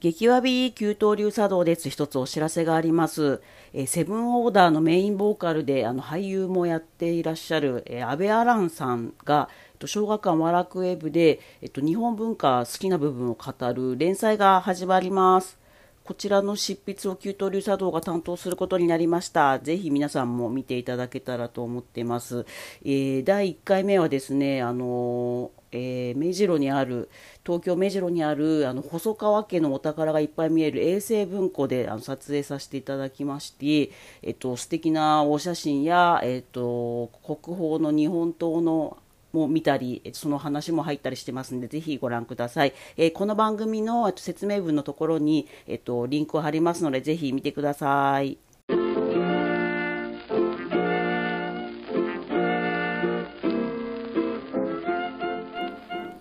[0.00, 1.90] 激わび給湯流茶道です。
[1.90, 3.42] 一つお知らせがあります。
[3.72, 15.58] えー、セブンオーダーのメインボーカルであの俳優もやっていらっしゃる、えー、安倍アランさんが、えっと、小学館和楽ウェブで、えっと、日本文化好きな部分を語る連載が始まります。
[16.04, 19.58] こちらの執筆を給湯流茶道が担当することになりました。
[19.58, 22.46] ぜひ皆さんも見ていただけたらと思っています。
[22.84, 27.08] えー、第1回目はですね、あのえー、目白にある
[27.44, 33.90] 東京目白にあるあの細川家のお宝がいっぱい見える衛星文庫であの撮影させていただきまして、
[34.22, 38.96] えっと素敵なお写真や、えっと、国宝の日本刀の
[39.32, 42.72] も見たり、その話も入ったりしてますので、ぜひご覧ください。
[42.96, 48.38] えー、この番組の説明文のところに、えっと、リンクを貼りますので、ぜひ見てください。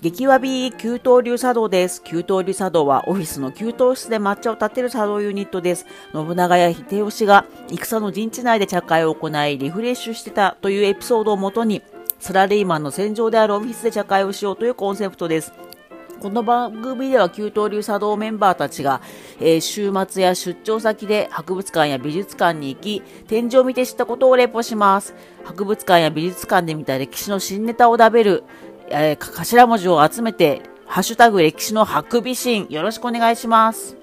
[0.10, 2.02] 激わび給湯流茶道です。
[2.02, 5.86] 給湯流茶道はオフィスの給湯室で抹茶を立てる茶道ユニットです。
[6.14, 11.82] 信長や秀吉が戦の陣地内で茶会を行いリフレッシュしてたというエピソードをもとに
[12.20, 15.52] サラリーマンの戦場であるオフィスで茶会をしようというコンセプトです。
[16.22, 19.02] この番組では給湯流茶道メンバーたちが、
[19.40, 25.14] えー、週末や出張先で博物館や美術館に行き、展示を見て知ったことをレポします。
[25.44, 28.44] 博物館や美術館で見た歴史の新ネタを食べる、
[28.90, 33.98] えー、頭文字を集めて、ハッシュタグ歴史のハクビシン、よろしくお願いします。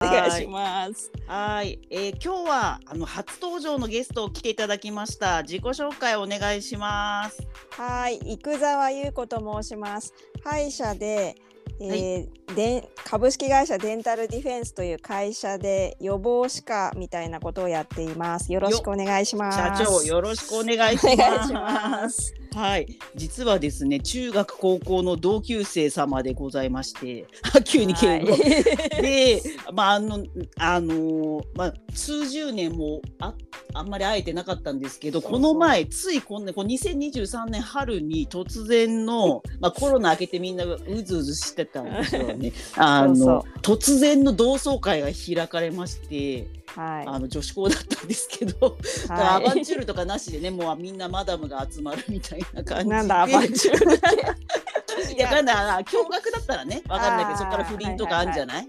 [0.00, 1.10] お願いします。
[1.26, 5.42] はい、えー、今日はあの初登場のゲストを来ていただきました。
[5.42, 7.42] 自己紹介お願いします。
[7.70, 10.14] はい、生沢優子と申します。
[10.44, 11.36] 歯医者で
[11.80, 18.52] えー、はい、で株式会社デンタルディフェンスという会社で予防歯科みたいなことをやっています。
[18.52, 19.58] よろしくお願いします。
[19.58, 21.06] 社長よろしくお願いし
[21.52, 22.34] ます。
[22.54, 27.26] はい、実はですね、中学高校の同級生様でございまして、
[27.64, 28.40] 急に敬語、はい、
[29.02, 30.24] で、まああの
[30.56, 33.34] あのまあ数十年もあ
[33.72, 42.52] あんまり会えてなかったんですけど、この前ついこんねこう2023年春に突然のまあコロナ明けてみんなうずうずしてたんですよね。
[42.76, 46.48] あの突然の同窓会が開かれまして。
[46.66, 48.76] はい、あの女子校だったんですけど、
[49.08, 52.90] はい、アバンチュールとかなしでねもうみんなマダムが集まるみたいな感じで。
[52.90, 58.68] なんだアバンチュールっていや、かんない、驚愕だったらね、わかんないけど、そこから不倫とかあるんじゃない？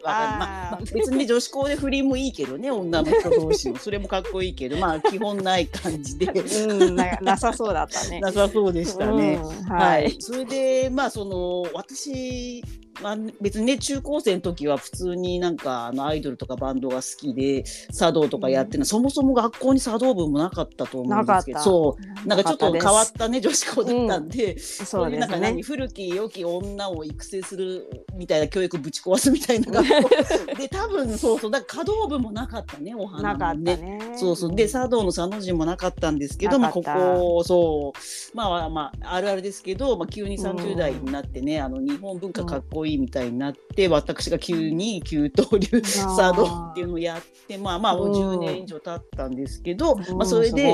[0.93, 6.25] 別に女子校で不倫もいいけどね、女の人同士の、それもかっこいいけど、まあ、基本ない感じで。
[6.27, 8.19] うん、な、なさそうだったね。
[8.21, 9.39] なさそうでしたね。
[9.69, 12.63] はい、それで、まあ、その、私。
[13.01, 17.63] まあ、別にね中高生の時は普通になんかあのアイドルとかバンドが好きで
[17.97, 22.27] 茶道とかやってるの、うん、そもそも学校に茶道部もなかったと思うんですけどそう。
[22.27, 30.09] なんかちょっと変わったね女子校だったんで、うん、そういうなんか何、ね、古き良き女を育成するみたいな教育ぶち壊すみたいな学校。
[30.57, 33.77] で多分そうそうだから華道部もなかったねお花もね。
[33.77, 33.99] ね。
[34.15, 34.55] そうそう。
[34.55, 38.37] で茶道の茶の字もなかったんですけどまあここそう。
[38.37, 50.73] まあまああるあるですけど、まあ、急に30代になってね、うん、あの日本文化かっこいいいみたいになって私が急に給湯流茶道っていうのをやってまあまあ10年以上経ったんですけど、まあ、それで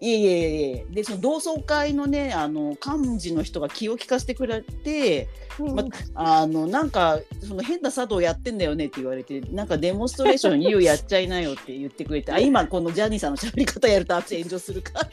[0.00, 5.28] いえいえいえでその同窓会のねあの幹事の人が気を利かせてくれて、
[5.58, 5.84] ま
[6.14, 14.92] あのなんかその変な茶道やってんだよねって言われてなんかデモンストレーションいいよやっちゃいなよって言ってくれてあ今このジャニーさんのしゃべり方やるとあっち炎上するか。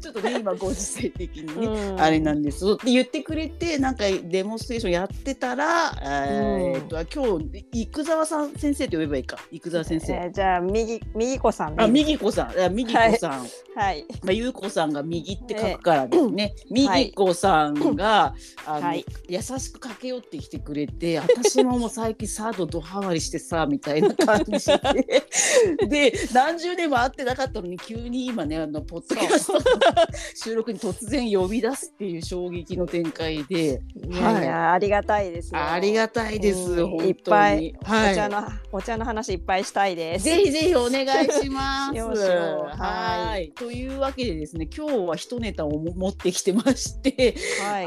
[0.00, 2.64] ちょっとね今ご時世的にね、うん、あれなんです。
[2.72, 9.38] って言ってくれてなんかデモンストレーションやってたら、うん、えー、っと今日生沢さん先生って呼べばいいか。
[9.50, 12.74] 生沢先生、えー、じゃあ右右子さんあ右子さん。
[12.74, 18.34] 右子さん、はいさん、はい、まあ、ゆうこさんが右って書くからですね、右子さんが、
[18.66, 29.58] あの、はい、優しく駆け寄ってきてくれて、私ももう最近サードドハマりしてさみたいな感じで、 で何十年も会ってなかったのに急に今ねあのポッドキャスト
[30.34, 40.24] 収録に突然呼び出すっていう衝撃の展開で、いやいや、ありがたいですありがたいです、いっぱい、はい、お茶のお茶の話いっぱいしたいです。
[40.24, 41.98] ぜひぜひお願いします。
[42.76, 43.13] はい。
[43.18, 47.86] はい、というわけでですね今日は一ネタを持ってきてましてはい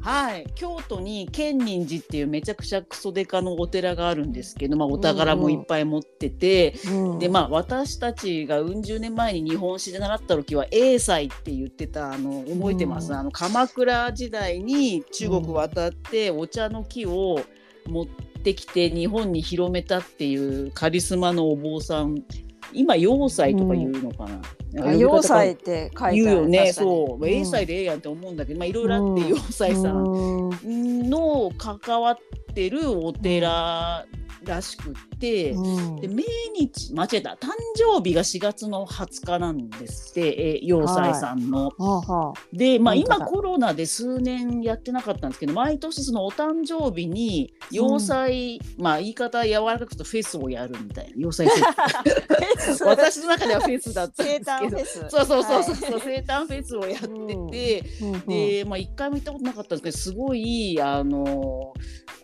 [0.00, 17.40] はい、京都に建仁寺っていうめちゃくちゃクソデカのお寺があるんですけど、まあ、お宝もいっぱい持ってて、うんうん、でまあ私たちがうん十年前に日本史で習った時は英才って言ってたあの覚えてます、うん、あの鎌倉時代に中国渡ってお茶の木を
[17.86, 22.22] 持ってきて日本に広めたっていうカリスマのお坊さん
[22.72, 24.26] 今要塞とか言うのか
[24.74, 26.72] な、うん、要塞って書いて言うよね。
[26.72, 32.18] そう、英才でええやんって思うんだけどまあいろいろあって要塞さんの関わっ
[32.54, 34.06] てるお寺
[34.44, 35.96] らしくって、うん。
[35.96, 36.24] で命
[36.58, 41.68] 日間違えた誕生日が4月の20日なんですって、えー要塞さんの。
[41.68, 52.84] はあはで、まあ、今コロナで数年やってなかったんですけど毎年そのお誕生日に要塞、まあ言い方柔らかくとフェスをやるみたいな要塞フェス。
[52.84, 54.52] あ私の中ではフェスだったん生ですけど。
[54.52, 55.06] 誕フェス。
[55.08, 56.00] そうそうそうそう、はい。
[56.00, 58.20] 生誕フェスをやってて、うんうん。
[58.26, 61.74] でまあ一回も行ったことなかったんですけどすごいあの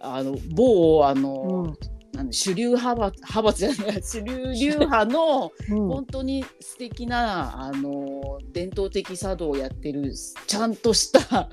[0.00, 5.89] あの某あの、うんなんで主流派閥派閥じゃない主流流派のうん。
[5.89, 10.13] 本当に素敵なあの伝統的茶道をやってる
[10.47, 11.49] ちゃんとした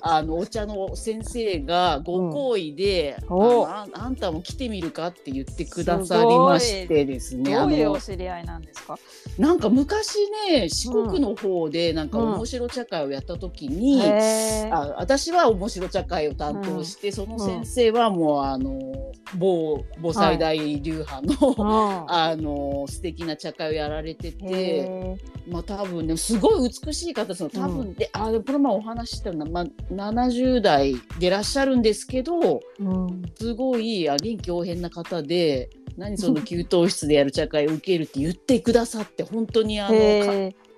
[0.00, 3.36] あのお茶の先生がご好意で、うん。
[3.36, 3.68] お。
[3.68, 7.54] あのああんたも来てみるかって言ってくださりましてですね。
[7.54, 8.98] どういうあのお知り合いなんですか？
[9.38, 10.18] なんか昔
[10.50, 12.34] ね四国の方でなんかうん。
[12.34, 18.80] 面白茶会をやった時に、あ私は面白茶会を担当して、その先生はもうあの
[19.38, 22.12] 某某最大流派の、 うん。
[22.12, 25.16] あの素敵な茶会をやられてて、へ
[25.48, 27.50] まあ多分ねすごい美しい方ですよ。
[27.50, 29.64] 多分、であでもこの前お話ししたのは、まあ、
[30.12, 33.22] 70代でいらっしゃるんですけどーうん。
[33.36, 39.94] すごいあ臨機応変な方で何その給湯室でやる茶会を受けるって言ってくださって本当にあの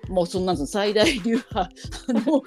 [0.09, 1.59] もうそんなんぞ最大流派。
[2.09, 2.43] あの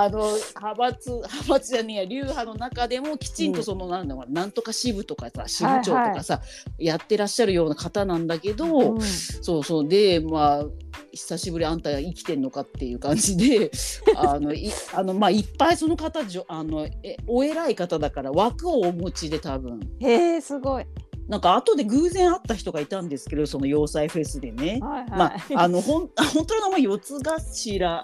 [0.00, 0.18] あの
[0.56, 6.40] 派閥派閥じゃねえや流派の中でもきちんとその、なんだろうなんとか支部とかさ支部長とかさ、
[6.78, 9.00] やってらっしゃるような方なんだけど、うん。
[9.00, 9.88] そうそう。
[9.88, 10.64] でまあ
[11.12, 13.70] 久しぶりあんた生きてんのかっていう感じで
[14.16, 19.80] あのいあのまあいっぱいその方じょあのえお偉い方だから枠をお持ちで多分。
[20.00, 20.84] へえすごい。
[21.30, 24.80] なんか後で偶然会った人がいたんですけどその要塞フェスでね。
[24.82, 25.10] はいはい。
[25.10, 28.02] まあ、あのほん 本当の名前四つ頭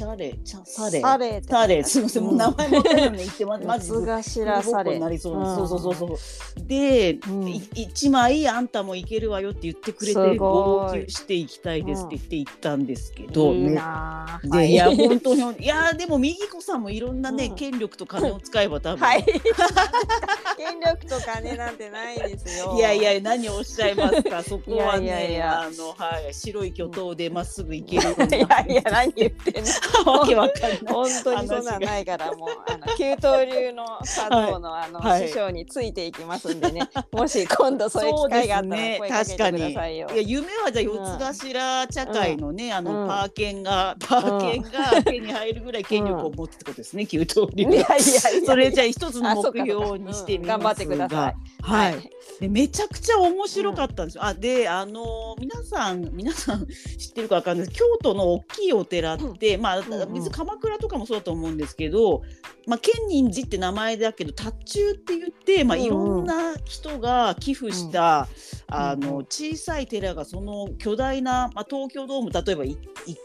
[0.00, 1.00] チャレチャサレ。
[1.02, 1.84] サレサレ。
[1.84, 5.68] すみませんもう名前も分からないってまマジで四つ頭サレになりそうな、うん。
[5.68, 6.66] そうそうそうそう。
[6.66, 7.48] で、うん。
[7.48, 17.54] い一枚あんたもいけるわよって言ってくれて号泣していきたいですって言って行ったんですけど、いや本当にいやでも右子さんもいろんなね、うん。
[17.54, 19.24] 権力と金を使えば多分、はい。
[20.56, 22.74] 権力と金なんてないですよ。
[22.74, 24.42] いやいや何をおっしゃいますか。
[24.48, 25.60] そこはねいやいやいや。
[25.60, 26.32] あのはい。
[26.32, 28.14] 白い巨頭でまっすぐ行ける。
[28.38, 29.70] いやいや何言ってんの。
[30.06, 30.78] わけわかんない。
[30.86, 33.14] 本当にそんなんないからもうあの給湯
[33.46, 35.28] 流の茶道のあの、はい。
[35.28, 36.88] 師匠についていきますんでね。
[37.12, 40.08] もし今度そういう機会があったら声かけてくださいよ。
[40.12, 47.64] いや夢はじゃあ四つ頭茶会のね、あの、うんパーケンがパーケンが手に入るぐらい権力を持つってことですね、給湯流。
[47.64, 47.98] いやいや
[48.44, 51.34] それじゃあ一つの目標にして頑張ってください。
[51.62, 52.10] はい、
[52.40, 54.24] でめちゃくちゃ面白かったんですよ。
[54.24, 57.78] あであの皆さん皆さん知ってるかわかんないです。
[57.78, 62.22] 京都の大きいお寺って、まあんうん別に鎌倉とかもそうだと思うんですけど、
[62.66, 68.28] まあ、建仁寺って名前だけど達中って言って、まあ、いろんな人が寄付した、
[68.68, 69.10] あうんうん。
[69.10, 72.76] の小さい寺がその巨大な、まあ、東京ドーム例えば1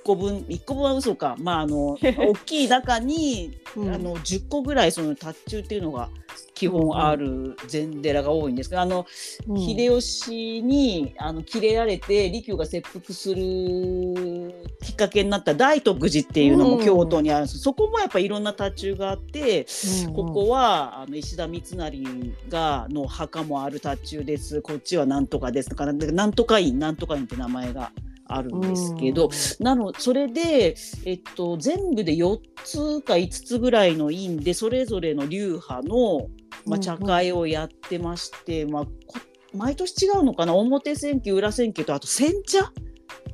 [0.04, 3.94] 個分1個分は嘘か、まあ、あの 大きい中にうん。
[3.94, 6.10] あの10個ぐらいその達中っていうのが
[6.54, 9.06] 基本ある禅寺が多いんですけど、あの
[9.48, 9.60] うん。
[9.60, 19.68] 秀吉にあの切れられて利休が切腹するきっかけになった大徳寺っていうのも京都にあるんです、そこもやっぱいろんな達中があって、
[20.04, 20.14] うんうん。
[20.14, 22.04] ここはあの石田三成
[22.50, 24.62] がの墓もある達中です。
[24.62, 27.92] こっちはなんとかですとかなんとか院なんとか院って名前が
[28.28, 29.30] あるんですけど、
[29.60, 36.28] なのそれで、えっと、全部で4つか5つぐらいの院でそれぞれの流派の、
[36.66, 39.20] まあ、茶会をやってまして、まあ、こ
[39.54, 40.56] 毎年違うのかな？
[40.56, 42.72] 表千家裏千家とあと煎茶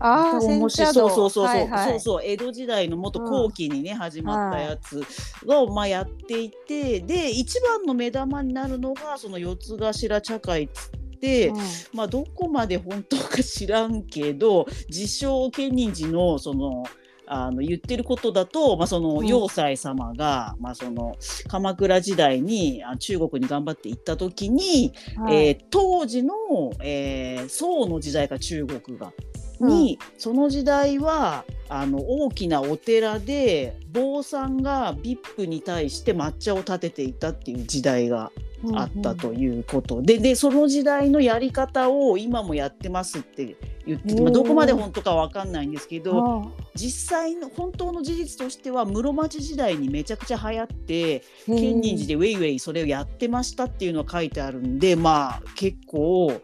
[0.02, 1.90] ああ、そうそうそうそう、はいはい。
[1.90, 5.04] そうそう江戸時代のもっと後期にね、始まったやつ
[5.46, 11.58] を、まあ、やっていてで一番の目玉になるのがその四つ頭茶会っつって、うん。
[11.94, 16.84] まあ、どこまで本当か知らんけど自称建仁寺のその
[17.28, 19.28] あの言ってることだと、まあ、そのうん。
[19.28, 21.16] 要塞様が、まあ、その
[21.48, 25.48] 鎌倉時代にあ中国に頑張って行った時に、はい。
[25.48, 26.34] えー当時の、
[26.82, 29.14] えー宋の時代か中国が。
[29.62, 38.32] に、その時代はあの大きなお寺で坊さんが VIP に対して抹茶を立てていたっていう時代が
[38.76, 56.42] あったということで,、でその時代のやり方を今もやってますって言ってて、まあ、どこまで本当かわかんないんですけど、うんうん実際の本当の事実としては室町時代にめちゃくちゃ流行って建仁寺でウェイウェイそれをやってましたっていうのが書いてあるんでまあ結構、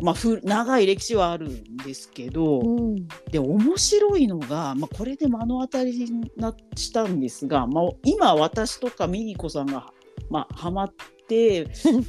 [0.00, 9.92] まあ、ふ長い歴史はあるんですけど、うん、で面白いのが、まあ、これで目の当たりになしたんですが、まあ、今私とかミニコさんが、
[10.30, 11.17] まあ、ハマって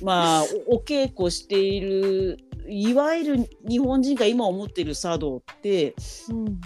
[0.02, 5.96] まあ お稽古しているいわゆる日本人が今思っている茶道って、
[6.30, 6.62] うん、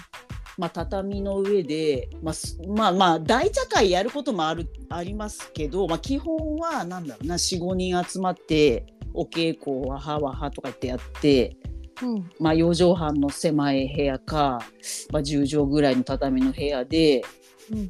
[0.58, 2.36] まあ、畳の上で、まあ、
[2.68, 11.56] まあまあ大茶会やることもあるありますけど、まあ、基本はなんだろうな45人集まってお稽古ははわはとか言ってやって、
[12.02, 14.60] うん、まあ4畳半の狭い部屋か、
[15.12, 17.24] まあ、10畳ぐらいの畳の部屋で、うん、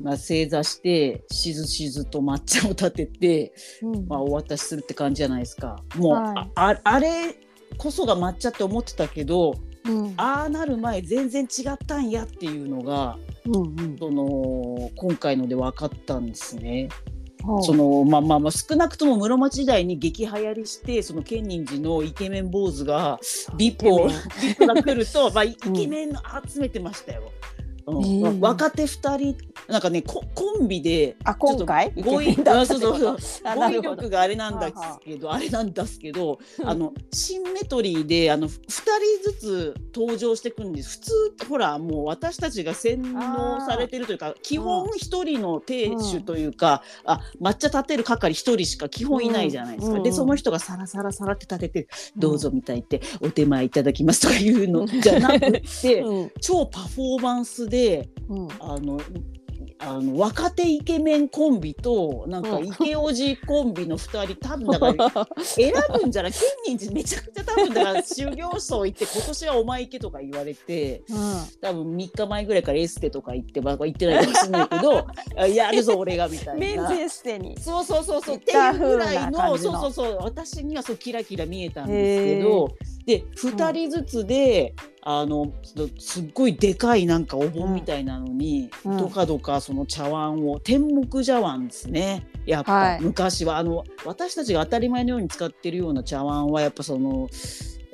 [0.01, 5.81] まあ、正座してしずしずと抹茶を立てて、うん、まあ、お渡しするって感じじゃないですか。
[5.95, 7.35] もう、はい、ああれ
[7.77, 16.89] こそが抹茶って思ってたけどうん、ああなる前全然違ったんやっていうのが、うんうん、その今回ので分かったんですね。
[17.61, 23.19] そのまあまあまあ少なくとも室町時代に激流行りしてその建仁寺のイケメン坊主が
[23.57, 24.07] ビップを
[24.65, 26.13] が来るとまあ イケメン
[26.47, 27.23] 集めてましたよ。
[27.23, 27.52] うん、
[27.85, 29.37] 若手2人
[29.67, 30.23] なんかねコ
[30.61, 31.91] ンビであ今回？
[32.01, 32.35] 語彙
[33.81, 34.73] 力があれなんです
[35.03, 38.83] けどあれなんですけどあのシンメトリーであの2人
[39.23, 40.99] ずつ登場してくるんです。
[40.99, 51.87] 普通ほらもう私たちが洗脳されてるというか基本1人の亭主というか、うん、あ抹茶立てる係1人しか基本いないじゃないですか、うん、でその人がさらさらさらって立てて
[52.17, 56.03] 「どうぞ」みたいって「お手前いただきます」とかいうのじゃなくて、
[56.41, 57.72] 超パフォーマンスで、
[58.29, 58.99] うん、あの
[59.85, 71.17] あの若手イケメンコンビとなんかイケオジコンビの2人多分だから選ぶんじゃない建仁寺めちゃくちゃ多分だから修行僧行って今年はお前行けとか言われて、うん、
[71.61, 75.07] 多分3日前ぐらいからエステとか行ってば行ってないかもしれないけど
[75.47, 76.53] やるぞ俺がみたいな。
[76.55, 77.59] メンズエステに。
[77.59, 78.35] そうそうそうそう。
[78.37, 80.17] っていうぐらいのそうそうそう。
[80.21, 82.69] 私にはそうキラキラ見えたんですけど。
[83.05, 84.73] で2人ずつで、
[85.05, 85.53] うん、あの
[85.99, 92.27] すっごいでかいなんかお盆みたいなのに、うん、どかどかその茶碗を天目茶碗ですね。
[92.45, 97.29] やっぱ、はい、昔はあの私たちが当たり前のように使ってるような茶碗はやっぱその。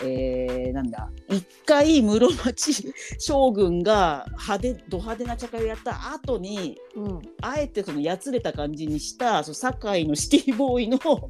[0.02, 1.10] えー、なんだ。
[1.30, 11.30] 一回室町 将軍が派手ド派手な茶会をやった後に、うん、あえてそのやつれた感じにしたその堺のシティボーイの商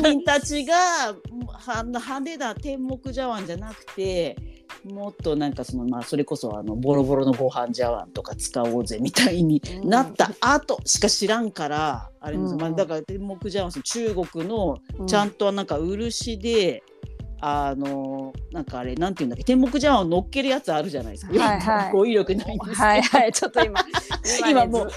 [0.00, 4.36] 人たちが派手な天目茶碗じゃなくて
[4.84, 16.82] もっとなんかそのまあそれこそあのボロボロのご飯茶碗とか使おうぜみたいになった後しか知らんから、あれ、うん、まあ、だから天目茶碗中国のちゃんとなんか漆で、
[17.40, 21.32] あのなんかあれなんていうんだっけ天目茶碗を乗っけるやつあるじゃないですか。
[21.32, 23.80] はいはい、語彙力ないんですはいはいちょっと今
[24.48, 24.90] 今もう。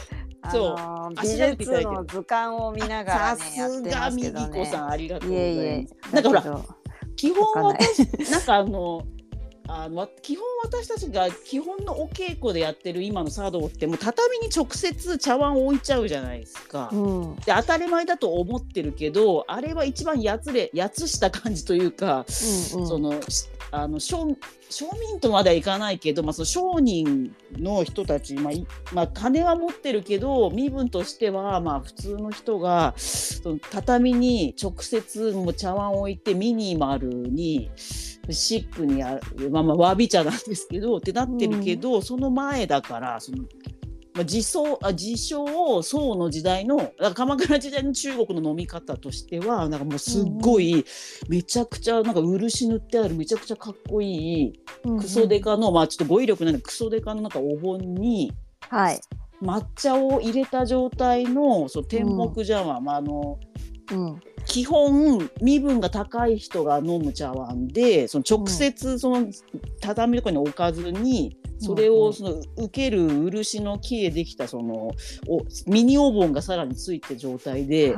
[0.51, 6.13] そう、美術の図鑑を見ながら、ね、さすがミリコさんありがとうございます。
[6.13, 6.65] なんかほら
[7.15, 9.03] 基本私なんかあの
[9.67, 16.89] あの基本私たちが基本のお稽古でやってる今の茶道ってもう畳に直接茶碗を置いちゃうじゃないですか。
[16.91, 22.25] うん、で当たり前だと思ってるけどあれは一番やつれやつした感じというか、
[22.73, 23.13] うんうん、その
[23.71, 24.35] あの庶
[24.99, 28.53] 民とまではいかないけど、まあ、その商人の人たち、まあ
[28.93, 37.71] まあ、金は持ってるけど身分としてはまあ普通の人がその畳に直接もう茶碗を置いてミニマルに。
[38.29, 43.39] シックにやる、まあ、まあわび茶なんですけどってなってるけど、うん、その前だからその、
[44.13, 50.83] まあ、自称あ自称宋の時代のだから鎌倉時代の中国の飲み方としてはなんかもうすっごい、うん、
[51.27, 54.53] めちゃくちゃなんか漆塗ってあるめちゃくちゃかっこいい、
[54.83, 58.31] クソデカのまあちょっと語彙力ないクソデカのなんかお盆に。
[58.69, 59.01] はい。
[59.41, 63.39] 抹茶を入れた状態のその天目茶碗、うん、まああの、
[63.91, 69.27] うん、基本身分が高い人が飲む茶碗でその直接その
[69.81, 74.91] 畳とかに置かずに、それをその受ける漆の木でできたその
[75.27, 77.95] おミニお盆がさらについて状態で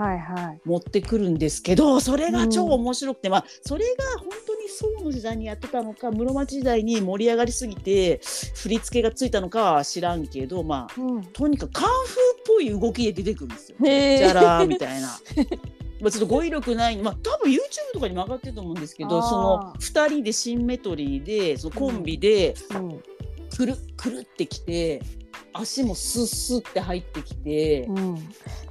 [0.66, 8.22] 持ってくるんですけど、それが超面白くて、まあそれが本当に宋の時代にやってたのか室町時代に盛り上がりすぎて
[8.56, 13.78] 振り付けがついたのかは知らんけどまあ、うん、とにかくカンフーっぽい動きで出てくるんですよ。
[13.82, 15.10] じゃらみたいな。
[16.06, 17.58] まあ、ちょっと語彙力ない、まあ、多分 YouTube
[17.92, 22.54] とかにも上がってると思うんですけどその2人でシンメトリーでそのコンビで、
[23.58, 25.02] くるくるってきて
[25.52, 28.30] 足もスッスって入ってきて、うん、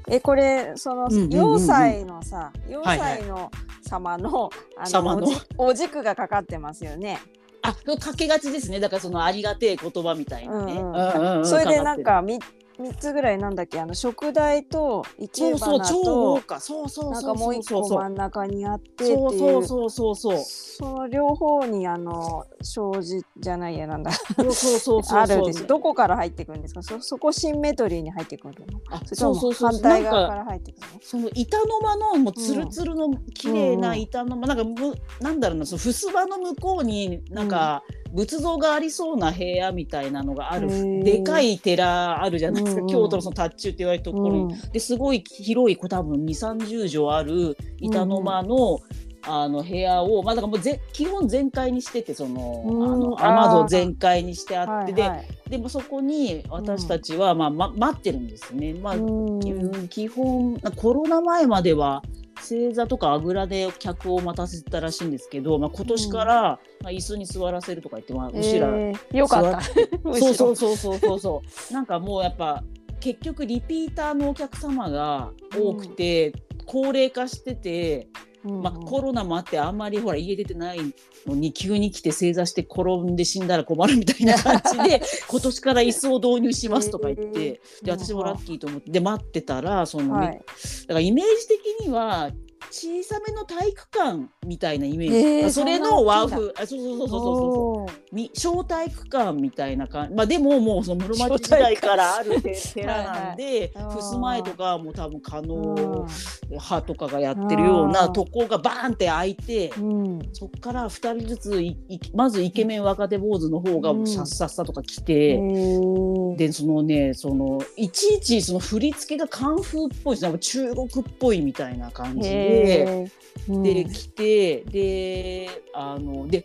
[0.09, 3.51] えこれその4歳のさ、4歳の
[3.83, 5.27] 様の,、あの
[5.59, 7.19] お軸がかかってますよね。
[7.63, 8.79] あかけがちですね。
[8.79, 10.75] だからそのありがてえ言葉みたいなね。
[10.75, 10.95] うんうん。
[10.95, 11.47] うんうんうん。
[11.47, 12.39] それでなんかみ
[12.79, 16.61] 三つぐらいなんだっけあの食材と生けそうそう花超豪と華。
[16.61, 19.17] そうそうなんかもう一個真ん中にあってっていう。
[19.19, 20.39] そうそうそうそうそう。
[20.39, 24.11] その両方にあの障子じゃないやなんだ。
[24.13, 26.83] そうそうそうあるですどこから入ってくるんですか？
[26.83, 29.71] そそこシンメトリーに入ってくるのあそうそうそう。
[29.71, 35.33] 反対側かから入ってくるのその板の間のもうつるつるの綺麗な板の間、なんかむな？
[35.33, 37.83] んだろうなその襖の向こうになんか
[38.15, 40.69] 仏像がありそうな部屋みたいなのがある、
[41.03, 42.93] でかい寺あるじゃないですか、うんうん。
[42.93, 44.37] 京都のその達中って言われるところ。
[44.37, 44.71] に、うん。
[44.71, 48.81] ですごい広い多分2 3 0畳ある板の間の、
[49.27, 53.21] あの部屋を、まあ、だからもうぜ基本全開にしててその,、うん。
[53.21, 55.27] あの雨戸全開にしてあって、はいはい。
[55.49, 58.75] ででもそこに私たちは、まあま、待ってるんですね。
[58.75, 59.43] まあうん。
[59.43, 62.03] うん基本コロナ前までは
[62.43, 66.43] 正座とかあぐらで客を待たせてたらしいんですけど、まあ、今年から、
[66.83, 69.61] まあ、椅子に座らせるとか言って、まあ、後ろ、えーよかった。
[69.61, 71.73] そう そうそうそうそうそう。
[71.73, 72.63] なんかもうやっぱ
[73.01, 76.33] 結局リピーターのお客様が多くて、
[76.67, 78.14] 高齢化してて、うん
[78.45, 80.79] まあ、コロナもあってあんまりほら家出てない
[81.27, 87.61] のに急に来て正座して転んで死んだら困るみたいな感じで 今年から椅子を導入しますとか言って。
[87.83, 88.91] で私もラッキーと思って。
[88.91, 92.31] で待ってたらその、はい、だからイメージ的には
[92.75, 96.53] 小さめの体育館みたいなイメージ、へーそれの和風。
[96.61, 100.15] あそうそうそうそうそうみ小体育館みたいな感じ。
[100.17, 106.07] まあでももうその室町時代からあるて 寺なんではいはい襖絵とかはもう多分可能うん。
[106.51, 109.73] 派とかがやってるようなとこがバーンって開いて。
[109.79, 110.19] うん。
[110.33, 114.07] そっから2人ずついいまずイケメン若手坊主の方がうん。
[114.07, 116.37] さっさっさとか来て、へー。
[116.37, 123.11] でそのねそのいちいちその振り付けがカンフーっぽいですなんか中国っぽいみたいな感じでへー
[123.49, 126.45] うんで来てであので、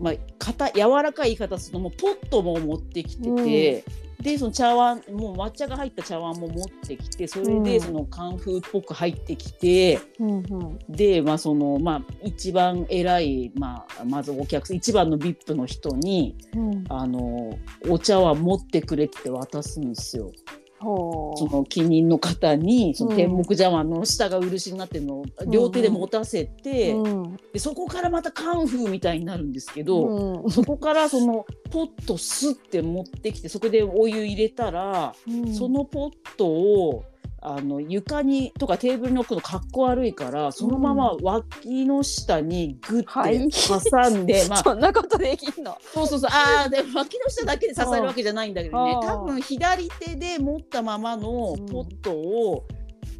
[0.00, 3.84] まあ、硬い柔らかい言い方するともうポットも持ってきてて。
[4.20, 17.56] でその茶碗もう抹茶が入った茶碗も持ってきてそれうんでそのカンフーっぽく入ってきて、うんうんで、まあそのまあ、一番偉い、まあ、まずお客さん一番の VIP の人にうんあの
[17.88, 20.32] お茶碗持ってくれって渡すんですよ。
[20.80, 27.36] その記人の方にそのうん天目茶碗の下が漆になってるのを両手で持たせて、うん。
[27.52, 30.50] でそこからまたカンフーみたいになるんですけど、うん。
[30.50, 35.52] そこからそのポットスッて持ってきてそこでお湯入れたら、うん。
[35.52, 37.04] そのポットを
[37.40, 45.76] あの床にとかテーブルに置くのかっこ悪いからそのまま脇の下にグはいッて挟んで、まあ そんなことできんの？
[45.94, 46.30] そうそうそう。
[46.32, 48.92] ああで脇の下だけで支えるわけじゃないんだけどね。
[48.92, 49.06] うん。
[49.06, 51.22] 多分左手で持ったままの
[51.70, 52.64] ポットを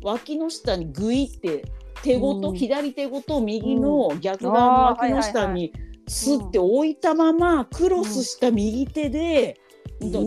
[0.02, 1.64] 脇の下にグイって
[2.02, 2.56] 手ごと、うん。
[2.56, 5.72] 左手ごと右の逆側の脇の下に
[6.08, 9.67] スッて置いたままクロスした右手で、うん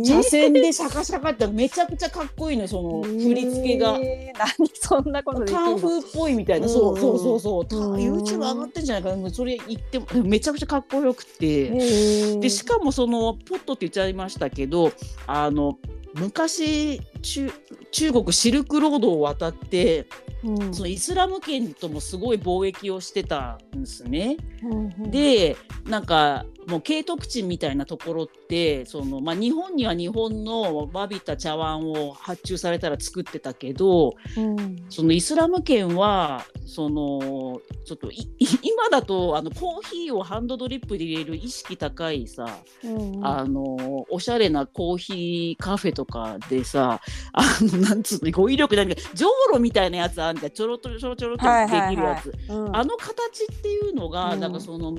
[0.05, 3.97] 茶筅でシャカシャカってめちゃくちゃかっこいいのよその振り付けが。
[4.01, 6.73] えー何そんなことカンフーっぽいみたいな、うん。
[6.73, 7.39] そうそうそう。
[7.39, 7.95] そう、たうん。
[7.95, 9.29] YouTube 上がってんじゃないかな。
[9.29, 11.65] それ言ってもめちゃくちゃかっこよくて。
[11.65, 12.39] へー。
[12.39, 14.91] でしかもそのポットって言っちゃいましたけど
[15.27, 15.77] あの
[16.15, 17.51] 昔中
[17.91, 20.07] 中国シルクロードを渡って
[20.43, 20.73] うん。
[20.73, 24.37] そのイスラム圏ともすごい貿易をしてたんですね。
[24.63, 25.11] うんうん。
[25.11, 34.85] でなんかもう慶徳鎮みたいなところってその、まあ、日本には日本のわびた茶碗を発注されたら作ってたけどうん。
[34.89, 38.29] そのイスラム圏はそのちょっとい
[38.61, 42.45] 今だとあのコーヒーをハンドドリップで入れる意識高いさ
[42.83, 47.01] うんあのおしゃれなコーヒーカフェとかでさ
[47.33, 51.67] あのなんつうの語彙力なんだけどじょうろみたいなやつあんじゃんちょろちょろちょろちょろってはい。
[51.67, 52.75] できるやつ、うん。
[52.75, 54.39] あの形っていうのが、うん。
[54.39, 54.93] なんかその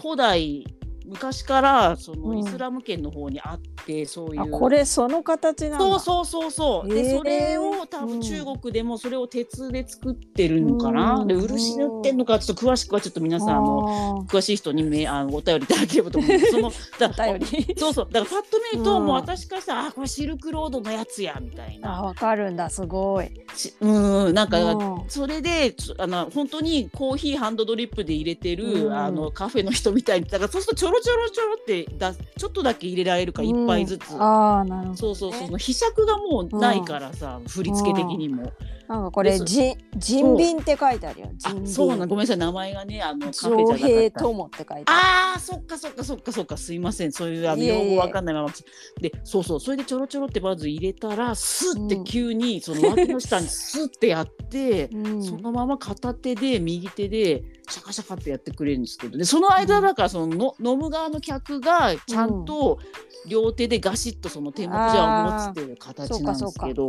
[0.00, 0.66] 古代
[1.12, 2.38] 昔からそのうん。
[2.38, 4.42] イスラム圏の方にあって、そういう。
[4.42, 5.78] あこれその形なんだ。
[5.78, 6.94] そうそうそうそう、へー。
[6.94, 8.06] でそれを多うん。
[8.08, 11.28] 分中国でもそれを鉄で作ってるのかな、うん。
[11.28, 16.38] で漆塗ってんのかちょっと詳しくはちょっと皆さんあの詳しい人にめあのお便りいただければと思う。
[16.38, 17.74] その だお便り。
[17.76, 18.08] そうそう。
[18.10, 19.06] だからパッと見ると、うん。
[19.06, 22.70] もう私からしたらあこれシルクロードのやつやみたいあなわかるんだ。
[22.70, 23.30] すごい。
[23.54, 25.04] しうんなんか、うん。
[25.08, 28.92] それでつあの本当にコーヒーハンドドリップで入れてる、うん。
[28.94, 34.12] あのカフェの人みたいにだからそうするとちょろちょろちょろってだちょっとだけ入れられるから一杯ずつ。
[34.12, 38.52] うんああなるほどそうそうそう、ひしゃくがもうないからさ、振り付け的にも。
[38.92, 41.30] なんかこれ人便って書いてあるよ。
[41.64, 41.96] そう。
[41.96, 42.36] なんごめんなさい。
[42.36, 43.86] 名前がねあのカフェ上じゃなかった。
[43.86, 44.84] 平友って書いてある。
[44.86, 47.12] あーそっかそっかそっかそっかすいません。
[47.12, 48.50] そういうあの用語わかんないまま。
[49.00, 49.60] でそうそう。
[49.60, 55.22] それでちょろちょろってまず入れたらスッてうん急に その脇の下にスッてやって、うん。
[55.22, 59.16] そのまま片手で右手でシャカシャカってやってくれるんですけど。
[59.16, 62.78] でその間だからそのの飲む側の客がちゃんと
[63.26, 66.88] 両手でガシッとその手持ちは持つっていう形なんですけど。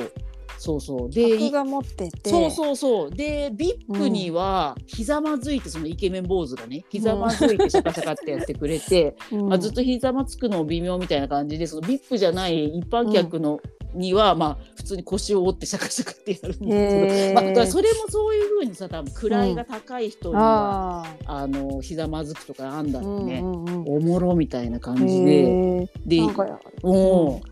[0.57, 1.09] そうそう。
[1.09, 2.29] で客が持ってて。
[2.29, 3.11] そうそうそう。
[3.11, 9.49] でビップにはひざまずいてそのイケメン坊主がねひざまずいてシャカシャカってやってくれて、 うん。
[9.49, 13.59] まあ、ずっとひざまつくの微妙みたいな感じでそのビップじゃない一般客の、
[13.93, 23.95] にはまあ普通に腰を折ってシャカシャカってやるんですけど、まあ、だからそれもそういうふうにさ多分位が高い人には、ああのひざまずくとかあんだーろうね、うんうんうん。
[23.97, 25.43] おもろみたいな感じへで。
[25.45, 26.31] ーでうん。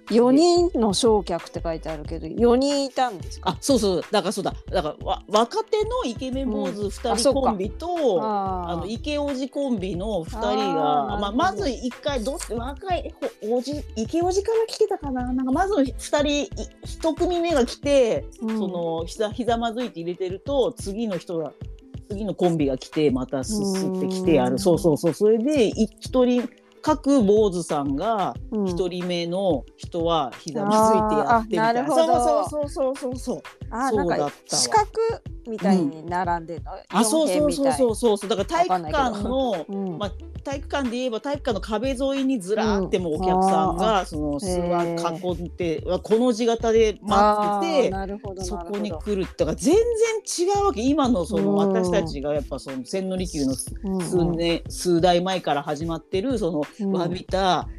[0.10, 3.52] 4人の焼却って書いてあるけど4人いたんですか？
[3.52, 4.54] あそうそうだからそうだ。
[4.70, 6.86] だからわ若手のイケメン坊主うん。
[6.86, 7.40] あ2そうか。
[7.40, 7.88] 人コンビと、
[8.22, 8.72] あー。
[8.72, 15.32] あの池おじコンビの2人がまあ、まず1回ど若いほおじ池おじから来てたかな？
[15.32, 16.50] なんかまず2人い
[16.86, 18.58] 1組目が来て、うん。
[18.58, 21.52] そのひざひざまずいて入れてると次の人が
[22.10, 24.54] 次のコンビが来てまたすすってきてやうん。
[24.54, 25.14] るそうそうそう。
[25.14, 26.50] それで1人
[26.82, 28.64] 各坊主さんがうん。
[28.66, 32.50] 1人目の人はひざまずいてやってみたいな、あーあなるほど。
[32.50, 33.42] そうそうそうそうそう。
[33.70, 34.58] あそうだった
[35.48, 37.96] みたいに並んでるの、あそうそうそうそう。
[37.96, 39.98] そうそうだから体育館のうん。
[39.98, 40.12] まあ
[40.44, 50.82] 体育館で言えば体育館の壁沿いにずらーってもうお客さんがその座囲んでこの字型で待っててそこに来るってだから全然違うわけ。
[50.82, 51.56] 今のそのうん。
[51.58, 54.02] 私たちがやっぱその千利休のうん。
[54.02, 56.92] 数年数代前から始まってるそのうん。
[56.94, 57.70] わびたま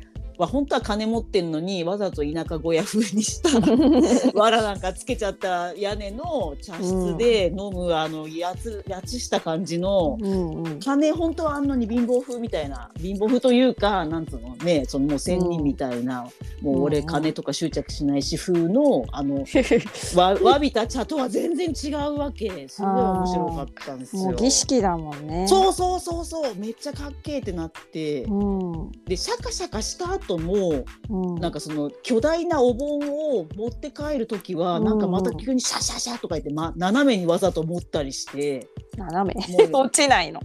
[0.47, 3.51] あ本当は金持ってんのにわざと田舎小屋風にした
[4.35, 10.19] 藁なんかつけちゃった屋根の茶室で飲むあのやつやつした感じの。
[10.21, 10.81] うんうん。
[10.81, 16.29] 金本当はあんのに貧乏風みたいな貧乏風というかなんつうのねそのもう仙人みたいな、
[16.61, 19.45] もう俺うん金とか執着しないし風のあの
[20.17, 22.67] わわびた茶とは全然違うわけ。
[22.69, 24.23] すごい面白かったんですよ。
[24.23, 25.47] もう儀式だもんね。
[25.49, 26.55] そうそうそうそう。
[26.57, 28.45] めっちゃかっけーってなって、う
[28.87, 28.93] ん。
[29.07, 31.41] でシャカシャカした後もうん。
[31.41, 32.99] なんかその巨大なお盆
[33.39, 34.85] を持って帰る時は、うん。
[34.85, 38.69] なんかまた急にシャシャシャとか言って、ま、斜めにわざと持ったりして。
[38.97, 39.41] 斜め。
[39.73, 40.41] 落ちないの。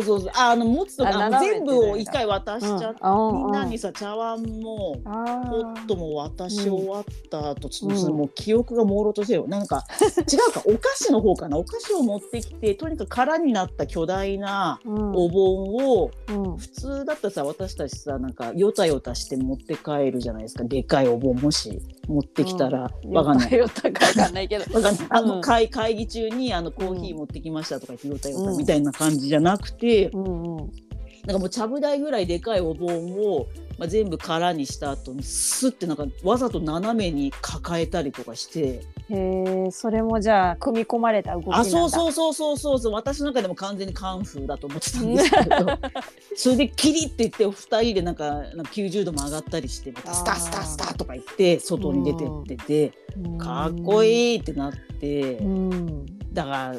[0.00, 3.36] そうそうあの持つとああの斜め全部を一回渡しちゃって、うん。
[3.36, 8.18] みんなにさ茶碗もあポーットも渡し終わった後、ちょっとうん。
[8.18, 11.58] もう記憶が朦朧としてるなんか 違うかお菓子の方かな。
[11.58, 15.12] お菓子を持ってきてとにかく空になった巨大なうん。
[15.14, 16.56] お盆を、うん。
[16.56, 20.64] 普通だったらさ私たちさなんかヨタヨタして持って帰るじゃないですか。
[20.64, 23.52] でかいお盆もし持ってきたら、わかんない。
[23.52, 24.64] よったかわかんないけど。
[25.10, 25.40] あの、うん。
[25.40, 28.58] 会会議中にあのコーヒー持ってきましたとか言ってヨタヨタうん。
[28.58, 30.70] みたいな感じじゃなくて、うんうん。
[31.26, 33.46] なんかもうちゃぶ台ぐらいでかいお盆を、
[33.78, 42.92] まあ、全部空にした後にスッてなんかわざと斜めに抱えたりとかしてへえそれもじゃあ組み込まれた動きあそうそうそうそうそうそう。
[42.92, 45.78] 私の中でも完全にカンフーだと思ってたんですけど。
[46.36, 53.38] それでキリって言って2人でなんかなんか90度曲がったりしてまたスタスタスタとか言って外に出てっててうん。
[53.38, 55.38] かっこいいってなって。
[55.38, 56.06] うん。
[56.32, 56.74] だから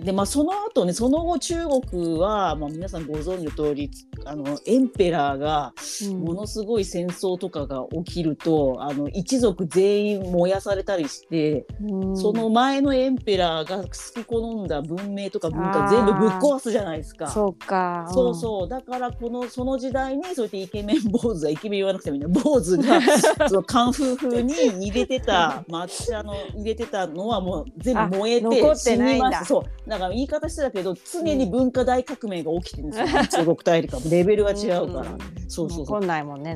[0.00, 1.56] でまあその後ねその後中
[1.90, 3.90] 国は、まあ、皆さんご存知の通り
[4.24, 5.72] あのエンペラーが
[6.06, 6.20] うん。
[6.20, 12.16] ものすごい戦争とかが起きるとあの一族全員燃やされたりして、うん。
[12.16, 17.28] その前のエンペラーが好き好んだ文明とか文化全部ぶっ壊すじゃないですか。
[17.28, 18.08] そうか。
[18.12, 18.68] そうそう。
[18.68, 23.00] だからこのその時代にそうやってイケメン坊主がイケメン言わなくてもいいんだ坊主が
[23.48, 24.54] そのカンフー風に
[24.88, 29.44] 入れてた抹茶の入れてたのはもう全部燃えて死にます。
[29.46, 33.06] そうだから言い方してたけど常に文化大革命が起きてるんですよ、
[33.44, 35.16] 中国大陸はレベルが違うから。
[35.48, 36.00] そうそうそう。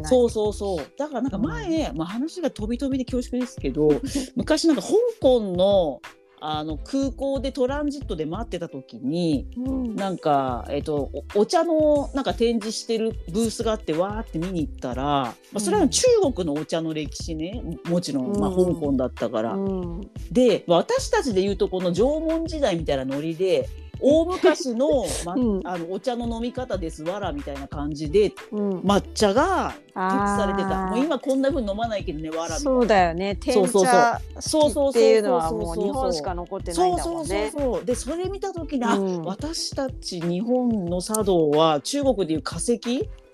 [0.09, 0.87] そうそうそう。
[0.99, 3.88] だからなんか前、まあ、話が飛び飛びで恐縮ですけど
[4.37, 4.88] 昔なんか香
[5.21, 6.01] 港の
[6.44, 9.94] あの空港でトランジットで待ってた時にうん。
[9.94, 16.02] なんか、えっとおお茶のなんか展示してるブースがあってわーって見に行ったら、まあ、それは中
[16.35, 17.62] 国のお茶の歴史ね。
[17.88, 19.52] もちろん、まあ、うん香港だったから。
[19.52, 20.11] うん。
[20.33, 23.68] で私たちでいうとこの縄文時代みたいなノリで
[24.02, 25.60] 大昔の, まうん。
[25.64, 28.70] あのお茶の飲み方ですわらみたいな感じでうん。
[28.80, 30.86] 抹茶が設置あーされてた。
[30.86, 32.86] もう今こんな風に飲まないけどねわらそうな。
[32.86, 33.36] だよね。
[33.36, 33.92] 天そうそうそう。
[33.92, 35.82] 茶そうそうそうっていうのはもう。
[35.82, 37.84] 日本しか残ってないんだそうそうもんねそうそう。
[37.84, 39.22] でそれ見た時に、あうん。
[39.22, 42.80] 私たち日本の茶道は中国でいう化石？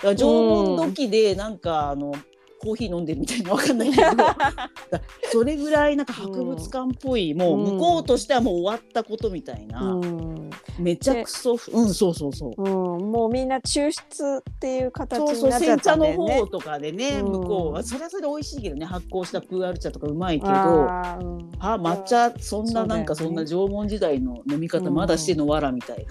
[0.00, 2.12] 縄文土器でなんかあの
[2.60, 4.16] コーヒー飲んでるみたいなわかんないけど。
[4.16, 4.36] だ
[5.30, 9.80] それぐらいなんか博物館っぽい、もう向こうとしてはもう終わったことみたいな。
[9.82, 10.37] うん
[10.78, 12.62] めちゃくそうんそうそうそう。
[12.62, 16.40] うん、もうみんな抽出っていう形そうそうになっちゃ煎茶のったんだよね。
[16.40, 16.46] 方。
[16.46, 17.32] とかでね、うん。
[17.32, 17.82] 向こうは。
[17.82, 20.52] それはそれで美味しいけどね発酵したプーアル茶とかうまいけど。
[20.52, 21.50] あーうん。
[21.58, 25.46] あ抹茶そんななんかそんな縄文時代の飲み方まだしてんの？
[25.46, 26.06] わらみたい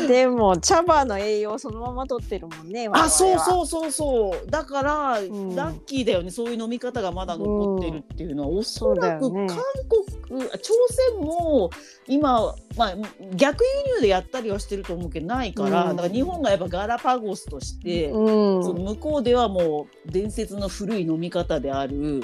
[0.00, 2.88] な、でも茶葉の栄養そのまま取ってるもんね。
[2.92, 3.38] あそうう。
[3.38, 4.50] そうそうそう。
[4.50, 5.54] だから、ん。
[5.54, 6.30] ラッキーだよね。
[6.30, 10.72] そういう飲み方がまだ残ってるっていうのは、おそらく韓国、あ朝
[11.12, 11.70] 鮮も
[12.06, 12.94] 今、まあ、
[13.34, 18.64] 逆輸入でやったりはしてると思うけどないから、うんだから日本がやっぱガラパゴスとして、うん。
[18.64, 22.22] その向こうではもう伝説の古い飲み方である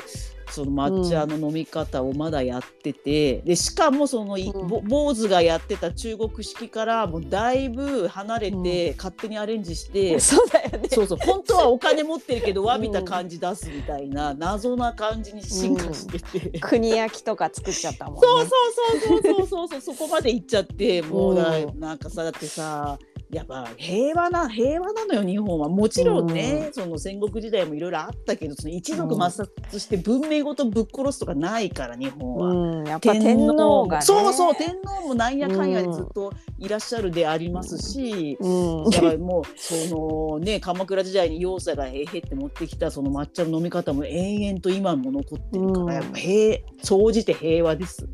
[0.50, 10.18] その抹茶の飲み方をまだやってて、でしかもそのい、うんぼ坊主がやってた中国式からもうだいぶ離れて、勝手にアレンジして。
[10.20, 10.88] そうだよね。
[10.90, 16.18] そうそう本当はお金持ってるけど詫びた感じ出すみたいな謎な感じに進化して
[16.50, 18.20] て、国焼きとか作っちゃったもんね。
[18.22, 21.34] そうそうそうそうそうそうそうそこまで行っちゃってもう
[21.78, 22.98] なんかさだってさ
[23.32, 32.48] やっぱ平和な平和なのよ日本はもちろんね、その戦国時代もいろいろあったけどその一族抹殺して文明ごとぶっ殺すとかないから日本は。
[32.48, 34.02] うん、やっぱ天皇がね。
[34.02, 38.90] そうそう天皇もなんやかんやでずっといらっしゃるでありますし、うん。
[38.90, 48.08] だからもうそのね鎌倉時代に要塞がへへって持ってきたその抹茶の飲み方も延々と今も残ってるから、うんやっぱ平総じて平和です。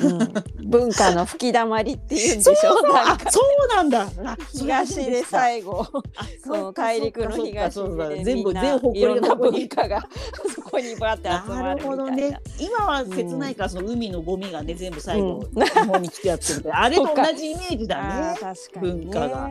[0.00, 0.08] う
[0.64, 0.70] ん。
[0.70, 4.06] 文化の吹き溜まりっていうんでしょそうなんかあそうなんだ。
[4.24, 5.86] あ東で最後。
[6.16, 10.08] あその大陸の東で全部全部いろんな誇りがここに文化が
[10.54, 11.74] そこにバーって集まな。
[11.74, 11.88] るな。
[11.88, 12.40] ほどね。
[12.58, 15.64] 今は切ないから、その海のゴミがね全部最後、うん。
[15.64, 18.36] 日本に来てやってる あれと同じイメージだね。
[18.80, 19.50] 文化が。